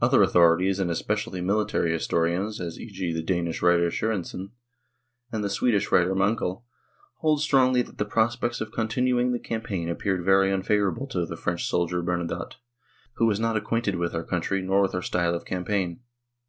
Other 0.00 0.24
authorities 0.24 0.80
and 0.80 0.90
especially 0.90 1.40
military 1.40 1.92
historians, 1.92 2.60
as 2.60 2.80
e.g. 2.80 3.12
the 3.12 3.22
Danish 3.22 3.62
writer 3.62 3.90
Sorensen 3.92 4.46
l 4.46 4.50
and 5.30 5.44
the 5.44 5.48
Swedish 5.48 5.92
writer 5.92 6.16
Mankell, 6.16 6.62
2 6.62 6.62
hold 7.18 7.42
strongly 7.42 7.80
that 7.82 7.96
the 7.96 8.04
prospects 8.04 8.60
of 8.60 8.72
con 8.72 8.88
tinuing 8.88 9.30
the 9.30 9.38
campaign 9.38 9.88
appeared 9.88 10.24
very 10.24 10.50
unfavourable 10.50 11.06
to 11.10 11.24
the 11.26 11.36
French 11.36 11.68
soldier 11.68 12.02
Bernadotte, 12.02 12.56
who 13.18 13.26
was 13.26 13.38
not 13.38 13.56
ac 13.56 13.64
quainted 13.64 13.94
with 13.94 14.16
our 14.16 14.24
country 14.24 14.62
nor 14.62 14.82
with 14.82 14.96
our 14.96 15.00
style 15.02 15.32
of 15.32 15.44
campaign. 15.44 16.00